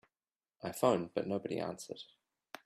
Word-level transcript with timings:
I 0.63 0.71
phoned 0.71 1.11
but 1.13 1.27
nobody 1.27 1.59
answered. 1.59 2.01